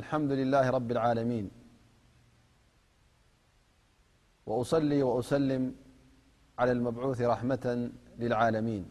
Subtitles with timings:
[0.00, 1.46] الحمد لله رب العالمين
[4.46, 5.62] وأصل وأسلم
[6.58, 8.84] على المبعوث رحمة للعالمين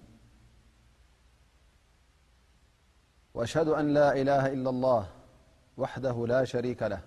[3.34, 5.04] وأشهد أن لا إله إلا الله
[5.78, 7.02] وحده لا شريك له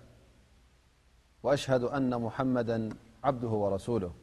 [1.43, 2.77] وأشهد أن محمدا
[3.25, 4.13] عبده ورسوله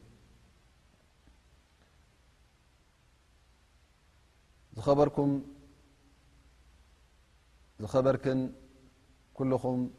[9.39, 9.91] كلم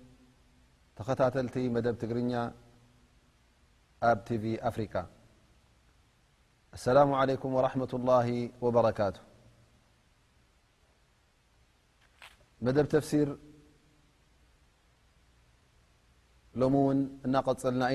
[0.99, 2.15] تختلت مدب تر
[4.75, 4.95] فر
[6.77, 8.29] السلام عليكم ورحمة الله
[8.65, 8.87] وبر
[12.67, 13.29] مدب تفسير
[16.61, 16.97] لم ون
[17.35, 17.89] نقلنا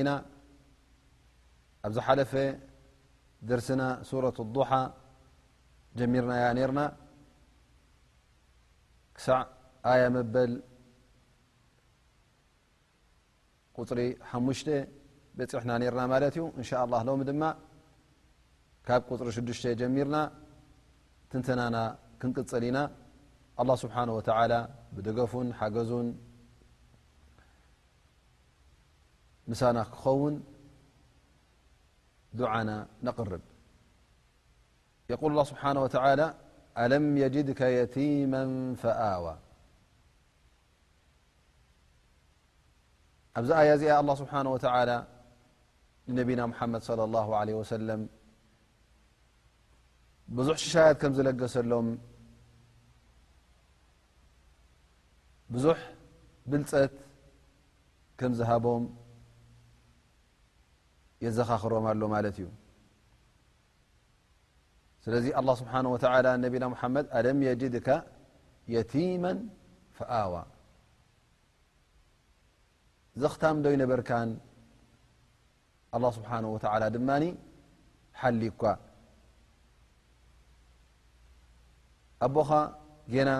[1.96, 2.32] ن حلف
[3.50, 4.84] درسنا سورة الضحى
[6.00, 6.36] جميرنا
[6.70, 6.80] رن
[10.02, 10.04] ي
[10.52, 10.54] ل
[13.78, 14.00] قፅر
[15.54, 16.34] بحና ر إنء
[16.84, 17.32] الله ب
[19.10, 19.28] قፅر
[19.62, 20.16] ش جمرና
[21.32, 21.78] تናن
[22.22, 22.78] كنقلና
[23.62, 24.54] الله سبحنه وعل
[24.96, 25.92] بدገፉ حገز
[29.50, 30.34] مሳن ክخون
[32.42, 32.70] دعن
[33.08, 33.44] نقرب
[35.12, 36.26] يقل الله بحنه وعلى
[36.84, 38.42] ألم يجدك يتما
[38.82, 39.36] فوى
[43.40, 44.64] ኣብዚ ኣያ እዚኣ ه ስብሓه
[46.08, 46.42] ንነብና
[46.74, 48.06] መድ ى
[50.38, 51.88] ብዙሕ ሽሻያት ከም ዝለገሰሎም
[55.54, 55.80] ብዙሕ
[56.50, 56.94] ብልፀት
[58.20, 58.84] ከም ዝሃቦም
[61.26, 62.48] የዘኻክሮም ሎ ማለት እዩ
[65.06, 65.26] ስለዚ
[65.62, 67.88] ስብ ና መድ ኣለም የጅድካ
[68.76, 69.26] የቲማ
[70.24, 70.34] ኣዋ
[73.24, 74.10] ዘክታም ዶይ ነበርካ
[76.00, 76.58] لله ስብሓه و
[76.96, 77.10] ድማ
[78.22, 78.62] ሓሊኳ
[82.26, 82.50] ኣቦኻ
[83.30, 83.32] ና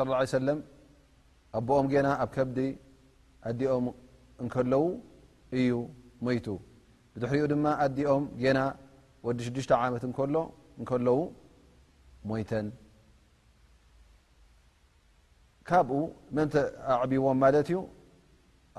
[0.00, 0.56] صلى اه ع
[1.58, 2.58] ኣቦኦም ና ኣብ ከዲ
[3.48, 3.86] ኣዲኦም
[4.44, 4.82] እከለዉ
[5.58, 5.70] እዩ
[6.26, 6.46] ሞይቱ
[7.14, 8.24] بድሕሪኡ ድማ ኣዲኦም
[8.58, 8.60] ና
[9.26, 10.36] ወዲ ሽድሽተ ዓመት ሎ
[10.90, 11.18] ከለው
[12.28, 12.66] ሞይተን
[15.68, 15.98] ካብኡ
[16.36, 16.48] መን
[16.92, 17.76] ኣعብዎም ማት እዩ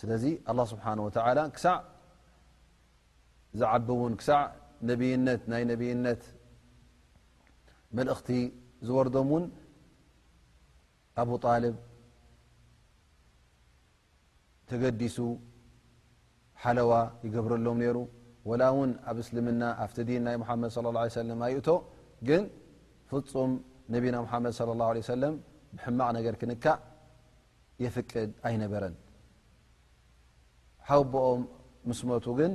[0.00, 1.76] ስለዚ ኣه ስብሓ ወተላ ክሳዕ
[3.60, 4.42] ዝዓብውን ክሳዕ
[4.88, 6.22] ነብይነት ናይ ነብይነት
[7.96, 8.28] መልእኽቲ
[8.86, 9.44] ዝወርዶም ውን
[11.22, 11.76] ኣብ ጣልብ
[14.70, 15.16] ተገዲሱ
[16.62, 16.92] ሓለዋ
[17.26, 17.96] ይገብረሎም ነይሩ
[18.50, 21.68] ወላ እውን ኣብ እስልምና ኣብቲ ዲን ናይ ሓመድ ى ላه ሰለም ኣይእቶ
[22.28, 22.44] ግን
[23.10, 23.50] ፍፁም
[23.94, 25.34] ነቢና ሓመድ صለى ላه عለه ሰለም
[25.76, 26.78] ብሕማቅ ነገር ክንካእ
[27.84, 28.94] የፍቅድ ኣይነበረን
[30.88, 31.42] ሓብቦኦም
[31.88, 32.52] ምስመቱ ግን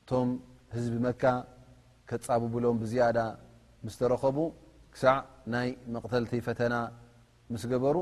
[0.00, 0.28] እቶም
[0.74, 1.24] ህዝቢ መካ
[2.08, 3.18] ከፃብብሎም ብዝያዳ
[3.84, 4.38] ምስ ተረከቡ
[4.94, 5.16] ክሳዕ
[5.54, 6.74] ናይ መቅተልቲ ፈተና
[7.52, 7.96] ምስ ገበሩ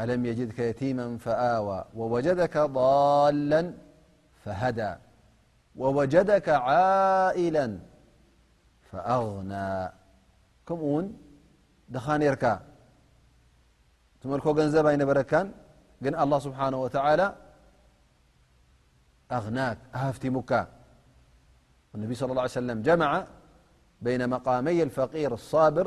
[0.00, 3.62] ألم يجدك يتيما فآوى ووجدك ضالا
[4.44, 4.92] فهدى
[5.76, 7.66] ووجدك عائلا
[8.82, 9.90] فأغنىل
[16.24, 17.26] الله سبحانه وتعالى
[19.38, 23.10] أغناكانبيصى اله عليه لمجمع
[24.06, 25.86] بين مقامي الفيرالابر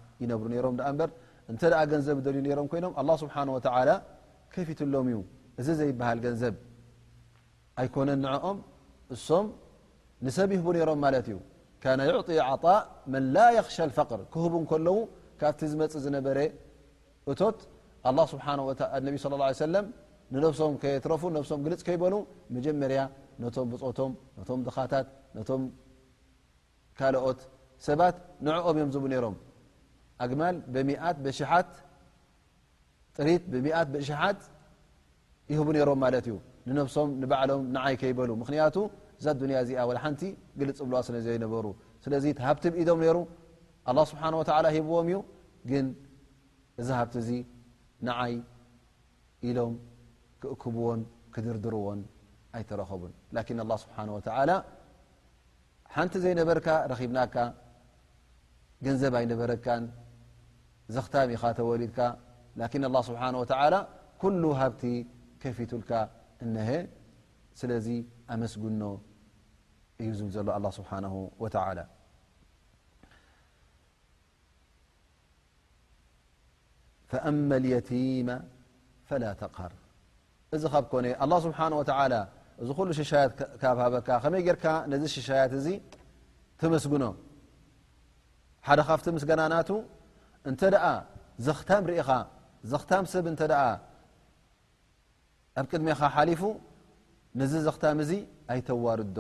[8.49, 8.59] ኦም
[9.37, 11.21] እም ብ ይ ም
[14.65, 16.39] ዩ ክ ካብ ዝፅ ዝነበረ
[17.33, 17.59] እቶት
[20.35, 22.15] ንነብሶም ከየትረፉ ነብሶም ግልፅ ከይበሉ
[22.55, 23.01] መጀመርያ
[23.43, 25.63] ነቶም ብፆቶም ነቶም ድኻታት ነቶም
[26.99, 27.41] ካልኦት
[27.87, 28.17] ሰባት
[28.47, 29.37] ንዕኦም እዮም ዝህቡ ነሮም
[30.25, 30.57] ኣግማል
[33.95, 34.41] ብጥሽሓት
[35.53, 36.37] ይህቡ ነሮም ማለት እዩ
[36.69, 38.77] ንነብሶም ንባዕሎም ንዓይ ከይበሉ ምክንያቱ
[39.21, 40.23] እዛ ዱንያ እዚኣ ሓንቲ
[40.61, 41.67] ግልፅ ብልዋ ስለዘ ይነበሩ
[42.07, 43.19] ስለዚ ሃብቲብኢዶም ሩ
[44.13, 44.23] ስብሓ
[44.79, 45.27] ሂብዎም እዩግ
[46.81, 47.31] እዚ ሃብቲ እዚ
[48.07, 48.35] ንዓይ
[49.49, 49.75] ኢሎም
[50.43, 51.01] ክእክብዎን
[51.35, 52.01] ክድርድርዎን
[52.57, 53.97] ኣይተረኸቡን ه ስብሓ
[55.95, 57.37] ሓንቲ ዘይነበርካ ረኺብናካ
[58.85, 59.85] ገንዘብ ኣይነበረካን
[60.95, 61.99] ዘኽታሚ ኢኻ ተወሊድካ
[62.73, 63.33] ه ስብሓه
[64.23, 64.83] ኩሉ ሃብቲ
[65.43, 65.91] ከፊቱልካ
[66.45, 66.71] እነሀ
[67.61, 67.87] ስለዚ
[68.33, 68.83] ኣመስጉኖ
[70.03, 71.55] እዩ ዙ ዘሎ ኣله ስብሓه وላ
[77.11, 77.29] فأ
[77.59, 78.29] اليتم
[79.09, 79.11] ف
[79.43, 79.73] ተقهር
[80.57, 81.11] እዚ ብ ك له
[81.99, 82.15] ه
[82.63, 83.21] እዚ ሉ ሽሻያ
[83.61, 84.59] ካሃበካ መይ ር
[84.93, 85.67] ነዚ ሽሻያት እዚ
[86.61, 87.05] ተመስግኖ
[88.67, 88.99] ሓደ ካብ
[89.41, 89.69] ናናቱ
[90.51, 90.53] እ
[91.47, 91.59] ዘኽ
[92.01, 92.11] ኢኻ
[92.69, 92.73] ብ
[95.59, 96.43] ኣብ ቅድሜኻ ሓሊፉ
[97.41, 98.11] ነዚ ዘኽም ዚ
[98.53, 99.19] ኣይተዋርዶ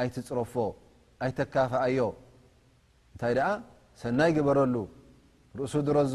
[0.00, 0.54] ኣይትፅረፎ
[1.24, 1.98] ኣይተካፍኣዮ
[3.12, 3.34] እንታይ
[4.00, 4.74] ሰናይ قበረሉ
[5.66, 6.14] እሱ ረዞ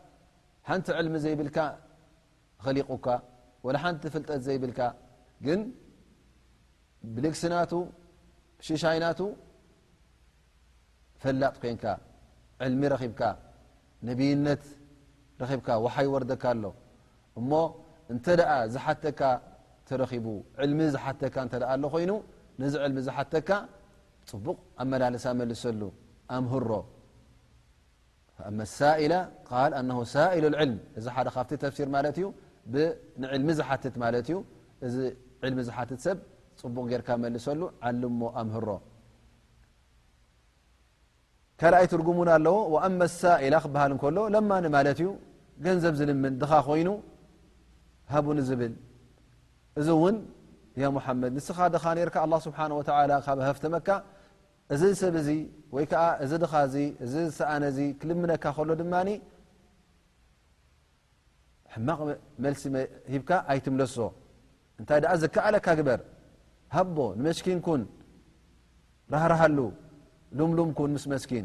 [0.71, 1.49] ሓቲ ልሚ ዘይብል
[2.77, 3.07] ሊቑካ
[3.83, 4.79] ሓንቲ ፍጠት ዘይብልካ
[5.45, 5.59] ግን
[7.15, 7.71] ብልክስናቱ
[8.67, 9.19] ሽሻይናቱ
[11.21, 11.83] ፈላጥ ኮንካ
[12.65, 13.21] ዕልሚ ረኽብካ
[14.07, 14.63] ነብይነት
[15.49, 16.63] ረብካ وሓይ ወርካ ኣሎ
[17.39, 17.51] እሞ
[18.13, 18.25] እንተ
[18.75, 19.21] ዝሓተካ
[20.01, 20.27] ረቡ
[20.71, 21.35] ልሚ ዝሓተካ
[21.73, 22.11] ኣ ኮይኑ
[22.61, 23.49] ነዚ ልሚ ዝሓተካ
[24.31, 25.81] ፅቡቕ ኣመላለሳ መልሰሉ
[26.35, 26.69] ኣምህሮ
[28.57, 29.13] لሳئل
[29.51, 29.53] ه
[30.13, 31.07] ሳ عل ዚ
[31.77, 31.89] ሲ علሚ
[34.93, 36.07] ዝ ዩ ዚ عل ሰ
[36.61, 36.91] ፅبق
[37.47, 38.01] ሰሉ عل
[38.41, 38.67] ኣምሮ
[41.83, 42.29] ይ رሙ ኣ
[42.99, 43.21] لሳ
[45.75, 46.89] ንብ ዝልም ድ ኮይኑ
[48.49, 48.73] ዝብል
[49.79, 49.87] እዚ
[50.79, 50.81] ه
[53.45, 53.89] ه መካ
[54.73, 55.29] እዚ ሰብዚ
[56.31, 56.53] ዚ ድኻ
[57.13, 57.15] ዚ
[57.53, 57.63] ኣነ
[58.09, 58.83] ልምካ ድ
[61.73, 61.77] ሕ
[62.43, 62.61] መሲ
[63.13, 63.19] ሂ
[63.51, 63.95] ኣይትለሶ
[64.81, 65.55] እታይ ዝከዓለ
[65.87, 65.99] በር
[66.75, 66.85] ሃ
[67.45, 67.69] ኪን ك
[69.13, 69.59] ራهርሃ ل
[70.77, 71.39] ك ስ ኪ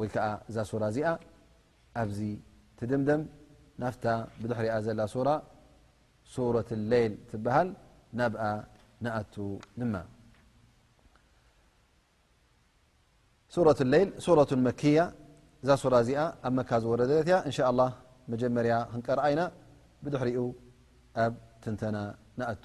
[0.00, 1.08] ወይ ከዓ እዛ ሱራ እዚኣ
[2.02, 2.20] ኣብዚ
[2.78, 3.22] ት ድምደም
[3.82, 4.04] ናፍታ
[4.40, 5.28] ብድሕሪኣ ዘላ ሱራ
[6.34, 7.68] ሱረة ሌል ትበሃል
[8.18, 8.42] ናብኣ
[9.04, 9.34] ናኣቱ
[9.80, 9.94] ድማ
[13.54, 14.98] ሱረة ሌይል ሱረة መኪያ
[15.62, 17.90] እዛ ሱራ እዚኣ ኣብ መካ ዝወረደትያ እንሻء ه
[18.32, 19.42] መጀመርያ ክንቀርኣ ኢና
[20.04, 20.38] ብድሕሪኡ
[21.24, 21.96] ኣብ ትንተና
[22.38, 22.64] ናኣቱ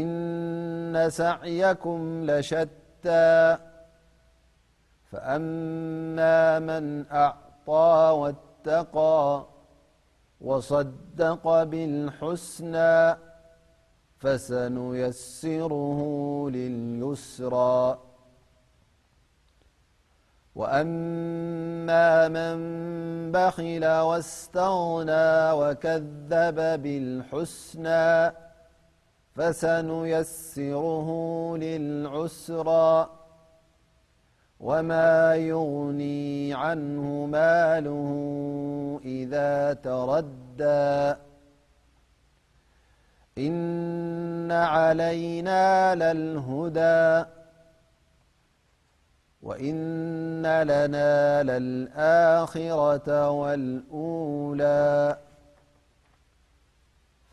[0.00, 3.56] إن سعيكم لشتى
[5.10, 9.44] فأما من أعطى واتقى
[10.40, 13.16] وصدق بالحسنى
[14.18, 16.00] فسنيسره
[16.56, 17.98] لليسرى
[20.60, 22.56] وما من
[23.34, 25.26] بخل واستنى
[25.60, 28.04] وكذب بالحسنى
[29.34, 31.06] فسنيسره
[31.56, 33.10] للعسرى
[34.60, 38.10] وما يغني عنه ماله
[39.04, 41.14] إذا تردى
[43.38, 47.28] إن علينا للهدى
[49.42, 55.16] وإن لنا للآخرة والأولى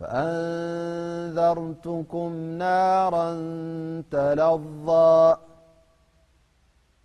[0.01, 3.29] فأنذرتكم نارا
[4.11, 5.37] تلظى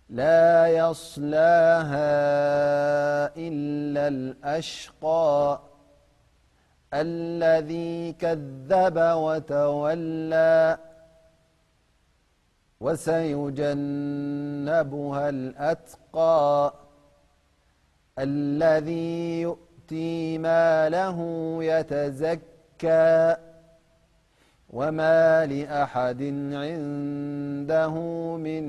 [0.09, 2.37] لا يصلاها
[3.37, 5.61] إلا الأشقا
[6.93, 10.77] الذي كذب وتولى
[12.79, 16.73] وسيجنبها الأتقا
[18.19, 21.17] الذي يؤتي ماله
[21.63, 22.41] يتزك
[24.69, 25.17] وما
[25.53, 26.21] لأحد
[26.65, 27.93] عنده
[28.47, 28.63] من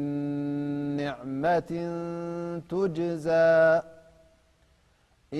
[0.96, 1.72] نعمة
[2.72, 3.56] تجزى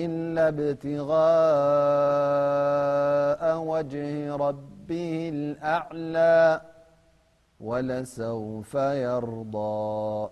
[0.03, 4.11] إلا ابتغاء وجه
[4.45, 6.43] ربه الأعلى
[7.67, 10.31] ولسوف يرضاايل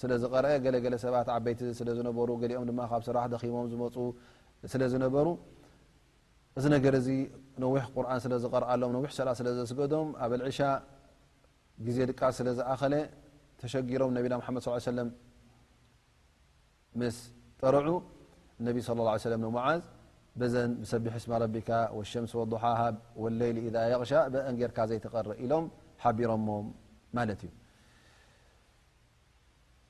[0.00, 3.96] ስዝቀረአ ገለለ ሰባት ዓበይቲ ስለ ዝነበሩ ሊኦም ድማ ካብ ስራሕ ደኺሞም ዝመፁ
[4.72, 5.26] ስለዝነበሩ
[6.58, 7.10] እዚ ነ ዚ
[7.62, 7.74] ነሕ
[8.24, 8.82] ስዝረአሎ
[9.18, 10.26] ሰላ ለ ዘስገዶም ኣ
[10.58, 10.70] ሻ
[11.96, 12.94] ዜ ቃር ስለዝኣኸለ
[13.60, 15.10] ተሸጊሮም ድ
[17.00, 17.16] ምስ
[17.60, 17.88] ጠረዑ
[18.66, 18.70] ى
[19.66, 19.68] ه
[20.40, 22.80] ዝ ዘን ሰቢሒ ስማ ረቢካ ወሸምስ ወضሓሃ
[23.22, 25.64] ወለይሊ ذ ቕሻ ብእንጌርካ ዘይተቀር ኢሎም
[26.02, 26.66] ሓቢሮሞም
[27.16, 27.50] ማት እዩ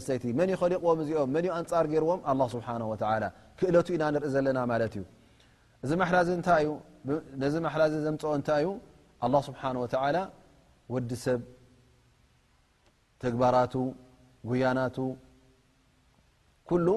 [0.06, 1.34] ተይቲ ሊقዎም ዚኦም
[2.10, 2.96] ዎም
[3.62, 4.30] ክእ ኢና ኢ
[4.96, 5.04] ዘ
[5.84, 5.94] ነዚ
[7.66, 8.66] መሓላዚ ዘምፅኦ እንታይ
[9.28, 9.62] እዩ ه ስብሓ
[10.94, 11.42] ወዲ ሰብ
[13.24, 13.74] ተግባራቱ
[14.50, 14.98] ጉያናቱ
[16.70, 16.88] ኩሉ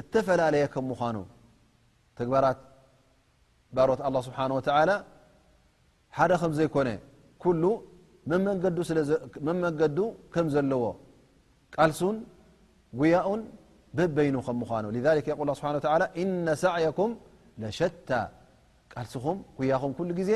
[0.00, 1.16] እተፈላለየ ምኑ
[2.26, 2.58] ግባራት
[3.76, 4.38] ባሮት ስብሓ
[6.16, 6.88] ሓደ ከ ዘይኮነ
[7.42, 7.62] ኩሉ
[9.48, 9.98] መመንገዱ
[10.34, 10.84] ከም ዘለዎ
[11.74, 12.16] ቃልሱን
[13.00, 13.40] ጉያኡን
[13.98, 14.50] በበይኑ ከ
[15.40, 15.50] ምኑ
[16.64, 17.12] ሳዕኩም
[17.62, 20.32] ልሲኹም ኩያኹም ሉ ዜ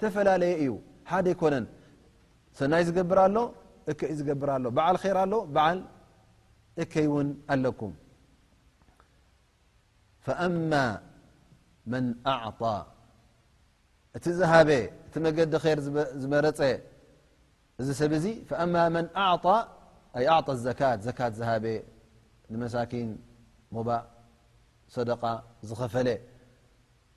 [0.00, 0.70] ተፈላለየ እዩ
[1.10, 1.64] ሓደ ይኮነን
[2.58, 3.38] ሰናይ ዝገብር ሎ
[3.90, 5.78] እ ዝገብር ሎ በዓል ኣሎ በዓል
[6.82, 7.92] እከይ ውን ኣለኩም
[14.16, 14.52] እቲ ዝሃ
[15.06, 15.80] እቲ መገዲ ር
[16.22, 16.60] ዝመረፀ
[17.80, 18.26] እዚ ሰብ ዚ
[18.62, 18.64] ኣ
[20.66, 21.64] ዘካት ዝሃበ
[22.54, 23.08] ንመሳኪን
[23.76, 23.88] ቦባ
[24.94, 25.22] ሰደቃ
[25.68, 26.08] ዝኸፈለ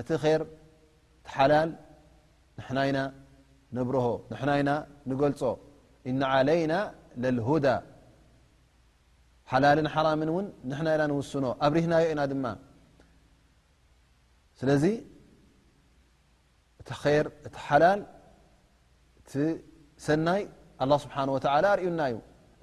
[0.00, 0.42] እቲ ር
[1.26, 1.70] ቲ ሓላል
[2.58, 2.98] ንሕና ኢና
[3.76, 4.70] ንብርሆ ንሕና ኢና
[5.10, 5.40] ንገልፆ
[6.10, 6.74] እና عለይና
[7.36, 7.66] لهዳ
[9.50, 12.44] ሓላል ሓራምን እውን ንሕና ኢና ንውስኖ ኣብሪህናዮ ኢና ድማ
[14.60, 14.84] ስለዚ
[16.80, 16.90] እቲ
[17.24, 18.00] ር እቲ ሓላል
[19.30, 19.34] ቲ
[20.06, 20.42] ሰናይ
[20.84, 21.24] ኣه ስብሓه
[21.78, 22.16] ርእዩና እዩ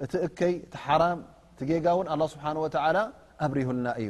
[0.03, 1.19] እቲ እከይ እቲ ሓራም
[1.57, 2.55] ቲ ጌጋ እውን ه ስብሓه
[3.43, 4.09] ኣብሪህልና እዩ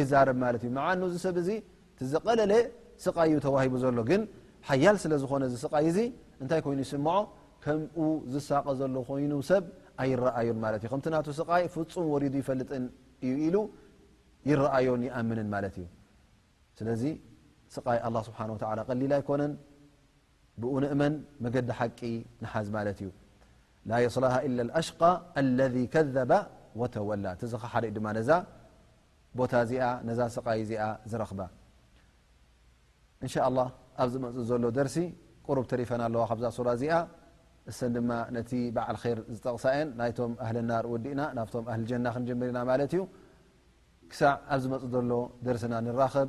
[0.00, 0.06] ዓ
[1.24, 1.36] ሰብ
[2.12, 2.52] ዘቀለለ
[3.04, 3.66] ስይ ዩ ተሂ
[3.98, 4.02] ሎ
[4.84, 5.42] ያል ዝኾነ
[5.86, 7.18] ይ እይ ይኑ ይስምዖ
[7.64, 7.78] ከም
[8.34, 9.64] ዝሳቀ ዘሎ ይኑ ሰብ
[10.10, 12.08] ይአዮ ስይ ፍፁም
[12.48, 12.70] ፈጥ
[13.28, 13.56] እዩ ኢሉ
[14.50, 15.82] ይአዮን ምን እዩ
[16.88, 17.04] ለዚ
[17.74, 19.52] ስይ ሊ ይኮነን
[20.62, 22.00] ብኡ ንእመን መገዲ ሓቂ
[22.42, 23.10] ንሓዝ እዩ
[24.16, 24.24] ስላ
[24.80, 25.00] إ ሽቃ
[25.94, 26.16] ذ ከذ
[26.94, 27.10] ተወ
[27.94, 28.44] ዩ
[29.32, 29.78] ዛይ
[33.22, 33.38] ኣ ዝ
[34.02, 34.96] ኣብ ዝመፅ ዘሎ ደርሲ
[35.46, 36.94] ቁሩብ ተሪፈና ኣለዋ ካብዛ ሱራ እዚኣ
[37.70, 42.50] እሰን ድማ ነቲ በዓል ር ዝጠቕሳ የን ናይቶም ኣህል ናር ውዲእና ናብቶም ኣ ጀና ክንጀመር
[42.56, 43.00] ና ማለት እዩ
[44.12, 45.08] ክሳዕ ኣብ ዝመፅ ዘሎ
[45.46, 46.28] ደርሲና ንራኸብ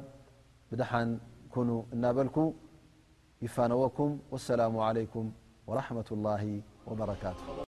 [0.72, 1.10] ብድሓን
[1.56, 2.38] ኩኑ እናበልኩ
[3.46, 4.12] ይፋነወኩም
[4.48, 5.28] ሰላሙ عለይም
[5.78, 5.90] ራة
[6.26, 6.30] ላ
[6.90, 7.72] ወበረካቱ